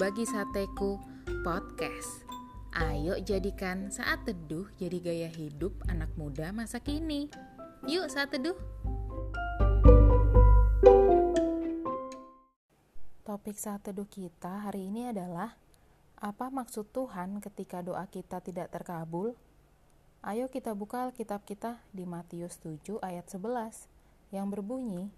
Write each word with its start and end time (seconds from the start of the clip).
Berbagi 0.00 0.24
Sateku 0.24 0.96
Podcast. 1.44 2.24
Ayo 2.72 3.20
jadikan 3.20 3.92
saat 3.92 4.24
teduh 4.24 4.64
jadi 4.80 4.96
gaya 4.96 5.28
hidup 5.28 5.76
anak 5.92 6.08
muda 6.16 6.56
masa 6.56 6.80
kini. 6.80 7.28
Yuk 7.84 8.08
saat 8.08 8.32
teduh. 8.32 8.56
Topik 13.28 13.60
saat 13.60 13.84
teduh 13.84 14.08
kita 14.08 14.72
hari 14.72 14.88
ini 14.88 15.12
adalah 15.12 15.52
apa 16.16 16.48
maksud 16.48 16.88
Tuhan 16.96 17.44
ketika 17.44 17.84
doa 17.84 18.08
kita 18.08 18.40
tidak 18.40 18.72
terkabul? 18.72 19.36
Ayo 20.24 20.48
kita 20.48 20.72
buka 20.72 21.12
Alkitab 21.12 21.44
kita 21.44 21.76
di 21.92 22.08
Matius 22.08 22.56
7 22.64 23.04
ayat 23.04 23.28
11 23.28 23.84
yang 24.32 24.48
berbunyi, 24.48 25.12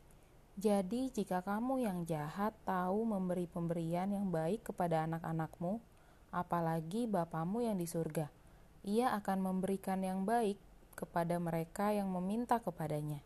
jadi, 0.53 1.09
jika 1.09 1.41
kamu 1.41 1.89
yang 1.89 2.05
jahat 2.05 2.53
tahu 2.69 3.09
memberi 3.09 3.49
pemberian 3.49 4.13
yang 4.13 4.29
baik 4.29 4.69
kepada 4.69 5.09
anak-anakmu, 5.09 5.81
apalagi 6.29 7.09
Bapamu 7.09 7.65
yang 7.65 7.81
di 7.81 7.89
surga, 7.89 8.29
ia 8.85 9.17
akan 9.17 9.41
memberikan 9.41 10.05
yang 10.05 10.29
baik 10.29 10.61
kepada 10.93 11.41
mereka 11.41 11.97
yang 11.97 12.13
meminta 12.13 12.61
kepadanya. 12.61 13.25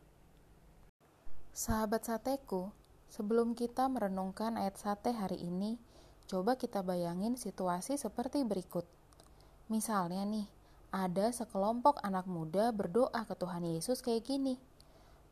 Sahabat 1.50 2.06
sateku, 2.06 2.70
sebelum 3.10 3.58
kita 3.58 3.90
merenungkan 3.90 4.54
ayat 4.54 4.78
sate 4.78 5.10
hari 5.10 5.42
ini, 5.42 5.82
coba 6.30 6.54
kita 6.54 6.86
bayangin 6.86 7.34
situasi 7.34 7.98
seperti 7.98 8.46
berikut. 8.46 8.86
Misalnya 9.66 10.22
nih, 10.22 10.46
ada 10.94 11.34
sekelompok 11.34 11.98
anak 12.06 12.30
muda 12.30 12.70
berdoa 12.70 13.26
ke 13.26 13.34
Tuhan 13.34 13.66
Yesus 13.66 13.98
kayak 13.98 14.30
gini. 14.30 14.62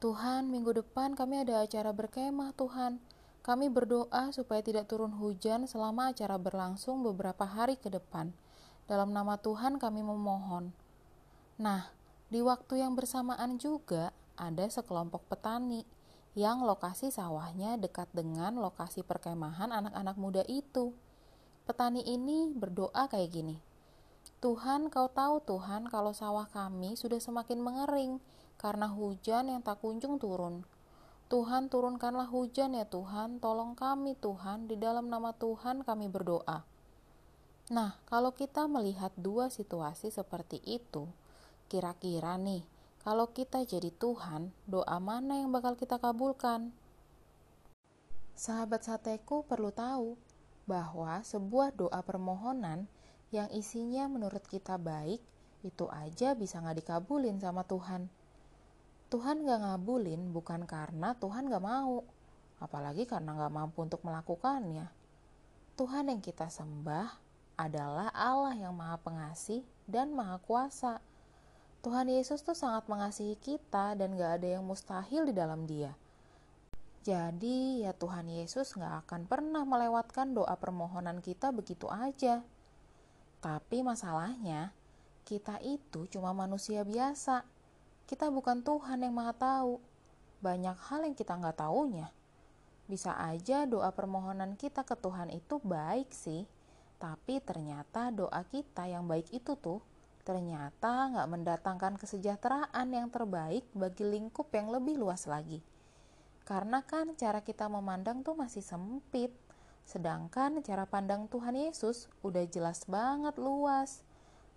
Tuhan, 0.04 0.52
minggu 0.52 0.76
depan 0.76 1.16
kami 1.16 1.48
ada 1.48 1.64
acara 1.64 1.88
berkemah, 1.88 2.52
Tuhan. 2.60 3.00
Kami 3.40 3.72
berdoa 3.72 4.28
supaya 4.36 4.60
tidak 4.60 4.84
turun 4.84 5.16
hujan 5.16 5.64
selama 5.64 6.12
acara 6.12 6.36
berlangsung 6.36 7.00
beberapa 7.00 7.48
hari 7.48 7.80
ke 7.80 7.88
depan. 7.88 8.28
Dalam 8.84 9.16
nama 9.16 9.40
Tuhan 9.40 9.80
kami 9.80 10.04
memohon. 10.04 10.76
Nah, 11.56 11.88
di 12.28 12.44
waktu 12.44 12.84
yang 12.84 12.92
bersamaan 12.92 13.56
juga 13.56 14.12
ada 14.36 14.68
sekelompok 14.68 15.24
petani 15.24 15.88
yang 16.36 16.60
lokasi 16.68 17.08
sawahnya 17.08 17.80
dekat 17.80 18.12
dengan 18.12 18.60
lokasi 18.60 19.00
perkemahan 19.00 19.72
anak-anak 19.72 20.20
muda 20.20 20.44
itu. 20.52 20.92
Petani 21.64 22.04
ini 22.04 22.52
berdoa 22.52 23.08
kayak 23.08 23.32
gini. 23.32 23.56
Tuhan, 24.44 24.92
kau 24.92 25.08
tahu 25.08 25.40
Tuhan 25.48 25.88
kalau 25.88 26.12
sawah 26.12 26.44
kami 26.44 26.92
sudah 26.92 27.16
semakin 27.16 27.64
mengering 27.64 28.20
karena 28.64 28.88
hujan 28.88 29.52
yang 29.52 29.60
tak 29.60 29.84
kunjung 29.84 30.16
turun. 30.16 30.64
Tuhan 31.28 31.68
turunkanlah 31.68 32.32
hujan 32.32 32.72
ya 32.72 32.88
Tuhan, 32.88 33.36
tolong 33.36 33.76
kami 33.76 34.16
Tuhan, 34.16 34.72
di 34.72 34.80
dalam 34.80 35.12
nama 35.12 35.36
Tuhan 35.36 35.84
kami 35.84 36.08
berdoa. 36.08 36.64
Nah, 37.68 38.00
kalau 38.08 38.32
kita 38.32 38.64
melihat 38.64 39.12
dua 39.20 39.52
situasi 39.52 40.08
seperti 40.08 40.64
itu, 40.64 41.04
kira-kira 41.68 42.40
nih, 42.40 42.64
kalau 43.04 43.28
kita 43.36 43.60
jadi 43.68 43.92
Tuhan, 43.92 44.48
doa 44.64 44.96
mana 44.96 45.44
yang 45.44 45.52
bakal 45.52 45.76
kita 45.76 46.00
kabulkan? 46.00 46.72
Sahabat 48.32 48.88
sateku 48.88 49.44
perlu 49.44 49.76
tahu 49.76 50.16
bahwa 50.64 51.20
sebuah 51.20 51.76
doa 51.76 52.00
permohonan 52.00 52.88
yang 53.28 53.52
isinya 53.52 54.08
menurut 54.08 54.48
kita 54.48 54.80
baik, 54.80 55.20
itu 55.60 55.84
aja 55.92 56.32
bisa 56.32 56.64
nggak 56.64 56.80
dikabulin 56.80 57.36
sama 57.40 57.60
Tuhan. 57.68 58.23
Tuhan 59.14 59.46
gak 59.46 59.62
ngabulin 59.62 60.34
bukan 60.34 60.66
karena 60.66 61.14
Tuhan 61.14 61.46
gak 61.46 61.62
mau, 61.62 62.02
apalagi 62.58 63.06
karena 63.06 63.38
gak 63.38 63.54
mampu 63.54 63.86
untuk 63.86 64.02
melakukannya. 64.02 64.90
Tuhan 65.78 66.10
yang 66.10 66.18
kita 66.18 66.50
sembah 66.50 67.14
adalah 67.54 68.10
Allah 68.10 68.58
yang 68.58 68.74
maha 68.74 68.98
pengasih 68.98 69.62
dan 69.86 70.10
maha 70.10 70.42
kuasa. 70.42 70.98
Tuhan 71.86 72.10
Yesus 72.10 72.42
tuh 72.42 72.58
sangat 72.58 72.90
mengasihi 72.90 73.38
kita 73.38 73.94
dan 73.94 74.18
gak 74.18 74.42
ada 74.42 74.58
yang 74.58 74.66
mustahil 74.66 75.30
di 75.30 75.34
dalam 75.38 75.62
dia. 75.62 75.94
Jadi 77.06 77.86
ya 77.86 77.94
Tuhan 77.94 78.26
Yesus 78.26 78.74
gak 78.74 79.06
akan 79.06 79.30
pernah 79.30 79.62
melewatkan 79.62 80.34
doa 80.34 80.58
permohonan 80.58 81.22
kita 81.22 81.54
begitu 81.54 81.86
aja. 81.86 82.42
Tapi 83.38 83.78
masalahnya, 83.86 84.74
kita 85.22 85.62
itu 85.62 86.10
cuma 86.10 86.34
manusia 86.34 86.82
biasa 86.82 87.53
kita 88.04 88.28
bukan 88.28 88.60
Tuhan 88.60 89.00
yang 89.00 89.14
maha 89.16 89.32
tahu. 89.32 89.80
Banyak 90.44 90.76
hal 90.92 91.08
yang 91.08 91.16
kita 91.16 91.34
nggak 91.40 91.64
taunya. 91.64 92.12
Bisa 92.84 93.16
aja 93.16 93.64
doa 93.64 93.88
permohonan 93.96 94.60
kita 94.60 94.84
ke 94.84 94.92
Tuhan 94.92 95.32
itu 95.32 95.56
baik 95.64 96.12
sih, 96.12 96.44
tapi 97.00 97.40
ternyata 97.40 98.12
doa 98.12 98.44
kita 98.44 98.84
yang 98.84 99.08
baik 99.08 99.32
itu 99.32 99.56
tuh 99.56 99.80
ternyata 100.24 101.12
nggak 101.12 101.28
mendatangkan 101.28 101.94
kesejahteraan 102.00 102.88
yang 102.88 103.12
terbaik 103.12 103.64
bagi 103.76 104.04
lingkup 104.08 104.48
yang 104.52 104.72
lebih 104.72 104.96
luas 104.96 105.28
lagi. 105.28 105.60
Karena 106.44 106.84
kan 106.84 107.12
cara 107.16 107.40
kita 107.40 107.68
memandang 107.72 108.20
tuh 108.20 108.36
masih 108.36 108.60
sempit, 108.60 109.32
sedangkan 109.88 110.60
cara 110.60 110.84
pandang 110.84 111.24
Tuhan 111.28 111.56
Yesus 111.56 112.08
udah 112.20 112.44
jelas 112.48 112.84
banget 112.84 113.36
luas. 113.40 114.04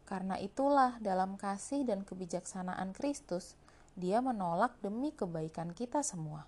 Karena 0.08 0.40
itulah 0.40 0.96
dalam 1.04 1.36
kasih 1.36 1.84
dan 1.84 2.08
kebijaksanaan 2.08 2.96
Kristus, 2.96 3.60
dia 4.00 4.24
menolak 4.24 4.80
demi 4.80 5.12
kebaikan 5.12 5.76
kita 5.76 6.00
semua. 6.00 6.48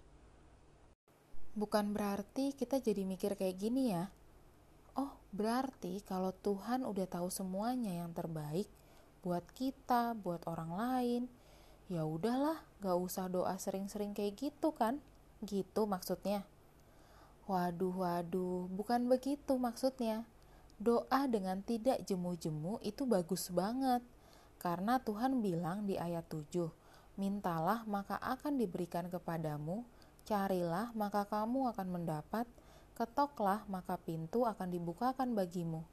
Bukan 1.59 1.91
berarti 1.91 2.55
kita 2.55 2.79
jadi 2.79 3.03
mikir 3.03 3.35
kayak 3.35 3.59
gini 3.59 3.91
ya. 3.91 4.07
Oh, 4.95 5.11
berarti 5.35 5.99
kalau 6.07 6.31
Tuhan 6.31 6.87
udah 6.87 7.03
tahu 7.03 7.27
semuanya 7.27 7.99
yang 7.99 8.15
terbaik 8.15 8.71
buat 9.19 9.43
kita, 9.51 10.15
buat 10.15 10.47
orang 10.47 10.71
lain, 10.79 11.21
ya 11.91 12.07
udahlah, 12.07 12.63
gak 12.79 12.95
usah 12.95 13.27
doa 13.27 13.59
sering-sering 13.59 14.15
kayak 14.15 14.39
gitu 14.39 14.71
kan? 14.71 15.03
Gitu 15.43 15.83
maksudnya. 15.83 16.47
Waduh, 17.43 17.91
waduh, 17.91 18.71
bukan 18.71 19.11
begitu 19.11 19.59
maksudnya 19.59 20.23
doa 20.79 21.27
dengan 21.27 21.59
tidak 21.59 22.01
jemu-jemu 22.07 22.79
itu 22.81 23.03
bagus 23.03 23.51
banget. 23.51 23.99
Karena 24.59 24.99
Tuhan 24.99 25.39
bilang 25.43 25.87
di 25.87 25.95
ayat 25.95 26.27
7, 26.27 26.71
Mintalah 27.19 27.83
maka 27.83 28.15
akan 28.19 28.55
diberikan 28.55 29.11
kepadamu, 29.11 29.83
carilah 30.23 30.91
maka 30.95 31.27
kamu 31.27 31.71
akan 31.75 31.87
mendapat, 31.99 32.47
ketoklah 32.95 33.63
maka 33.67 33.99
pintu 33.99 34.47
akan 34.47 34.71
dibukakan 34.71 35.35
bagimu. 35.35 35.83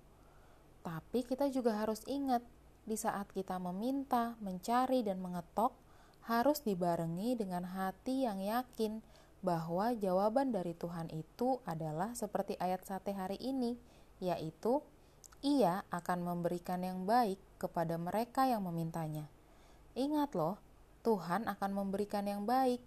Tapi 0.86 1.26
kita 1.26 1.50
juga 1.50 1.74
harus 1.82 2.06
ingat, 2.06 2.46
di 2.86 2.94
saat 2.94 3.26
kita 3.34 3.58
meminta, 3.58 4.38
mencari, 4.38 5.02
dan 5.02 5.18
mengetok, 5.18 5.74
harus 6.30 6.62
dibarengi 6.62 7.34
dengan 7.34 7.66
hati 7.66 8.26
yang 8.26 8.38
yakin 8.38 9.02
bahwa 9.42 9.94
jawaban 9.98 10.54
dari 10.54 10.74
Tuhan 10.74 11.10
itu 11.10 11.58
adalah 11.66 12.14
seperti 12.14 12.54
ayat 12.58 12.86
sate 12.86 13.14
hari 13.14 13.38
ini, 13.42 13.78
yaitu 14.18 14.80
ia 15.44 15.84
akan 15.92 16.24
memberikan 16.24 16.82
yang 16.82 17.04
baik 17.04 17.38
kepada 17.60 17.96
mereka 18.00 18.48
yang 18.48 18.64
memintanya. 18.64 19.28
Ingat 19.96 20.36
loh, 20.36 20.60
Tuhan 21.06 21.48
akan 21.48 21.70
memberikan 21.72 22.26
yang 22.26 22.44
baik. 22.44 22.82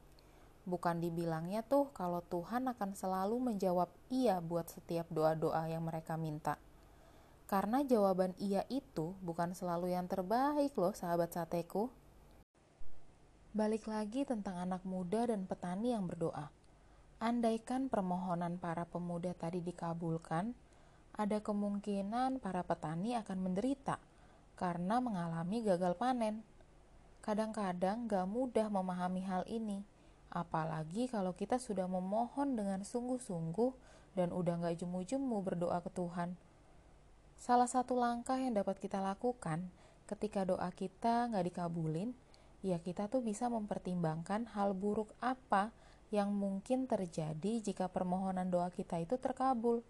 Bukan 0.67 1.01
dibilangnya 1.01 1.65
tuh 1.65 1.89
kalau 1.95 2.21
Tuhan 2.21 2.69
akan 2.69 2.93
selalu 2.93 3.53
menjawab 3.53 3.89
iya 4.13 4.37
buat 4.43 4.69
setiap 4.69 5.09
doa-doa 5.09 5.65
yang 5.65 5.87
mereka 5.87 6.19
minta. 6.19 6.61
Karena 7.49 7.81
jawaban 7.81 8.37
iya 8.37 8.61
itu 8.69 9.17
bukan 9.25 9.57
selalu 9.57 9.97
yang 9.97 10.05
terbaik 10.05 10.77
loh 10.77 10.93
sahabat 10.93 11.33
sateku. 11.33 11.89
Balik 13.49 13.89
lagi 13.89 14.21
tentang 14.29 14.61
anak 14.61 14.85
muda 14.85 15.25
dan 15.25 15.49
petani 15.49 15.97
yang 15.97 16.05
berdoa. 16.05 16.53
Andaikan 17.17 17.89
permohonan 17.89 18.61
para 18.61 18.85
pemuda 18.85 19.33
tadi 19.33 19.65
dikabulkan, 19.65 20.53
ada 21.19 21.43
kemungkinan 21.43 22.39
para 22.39 22.63
petani 22.63 23.19
akan 23.19 23.43
menderita 23.43 23.99
karena 24.55 25.03
mengalami 25.03 25.59
gagal 25.59 25.99
panen. 25.99 26.47
Kadang-kadang 27.19 28.07
gak 28.07 28.23
mudah 28.23 28.71
memahami 28.71 29.27
hal 29.27 29.43
ini, 29.51 29.83
apalagi 30.31 31.11
kalau 31.11 31.35
kita 31.35 31.59
sudah 31.59 31.91
memohon 31.91 32.55
dengan 32.55 32.87
sungguh-sungguh 32.87 33.75
dan 34.15 34.31
udah 34.31 34.63
gak 34.63 34.79
jemu-jemu 34.79 35.37
berdoa 35.43 35.83
ke 35.83 35.91
Tuhan. 35.91 36.39
Salah 37.35 37.67
satu 37.67 37.99
langkah 37.99 38.39
yang 38.39 38.55
dapat 38.55 38.79
kita 38.79 39.03
lakukan 39.03 39.67
ketika 40.07 40.47
doa 40.47 40.71
kita 40.71 41.27
gak 41.27 41.43
dikabulin, 41.43 42.15
ya 42.63 42.79
kita 42.79 43.11
tuh 43.11 43.19
bisa 43.19 43.51
mempertimbangkan 43.51 44.47
hal 44.55 44.71
buruk 44.71 45.11
apa 45.19 45.75
yang 46.15 46.31
mungkin 46.31 46.87
terjadi 46.87 47.59
jika 47.59 47.91
permohonan 47.91 48.47
doa 48.47 48.71
kita 48.71 49.03
itu 49.03 49.19
terkabul 49.19 49.83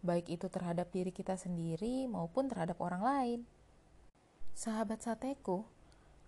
baik 0.00 0.32
itu 0.32 0.48
terhadap 0.48 0.92
diri 0.92 1.12
kita 1.12 1.36
sendiri 1.36 2.08
maupun 2.08 2.48
terhadap 2.48 2.80
orang 2.80 3.02
lain. 3.02 3.40
Sahabat 4.56 5.04
sateku, 5.04 5.64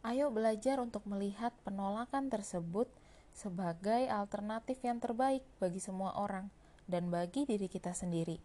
ayo 0.06 0.32
belajar 0.32 0.80
untuk 0.80 1.04
melihat 1.04 1.52
penolakan 1.66 2.32
tersebut 2.32 2.88
sebagai 3.32 4.08
alternatif 4.12 4.80
yang 4.84 5.00
terbaik 5.00 5.44
bagi 5.56 5.80
semua 5.80 6.16
orang 6.16 6.52
dan 6.84 7.08
bagi 7.08 7.48
diri 7.48 7.68
kita 7.68 7.96
sendiri. 7.96 8.40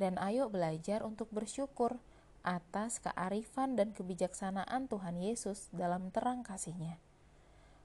dan 0.00 0.16
ayo 0.16 0.48
belajar 0.48 1.04
untuk 1.04 1.28
bersyukur 1.28 2.00
atas 2.40 3.04
kearifan 3.04 3.76
dan 3.76 3.92
kebijaksanaan 3.92 4.88
Tuhan 4.88 5.20
Yesus 5.20 5.68
dalam 5.76 6.08
terang 6.08 6.40
kasihnya. 6.40 6.96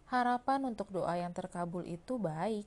Harapan 0.07 0.63
untuk 0.63 0.95
doa 0.95 1.19
yang 1.19 1.35
terkabul 1.35 1.83
itu 1.83 2.15
baik, 2.15 2.63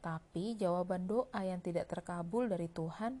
tapi 0.00 0.56
jawaban 0.56 1.04
doa 1.04 1.40
yang 1.44 1.60
tidak 1.60 1.92
terkabul 1.92 2.48
dari 2.48 2.72
Tuhan 2.72 3.20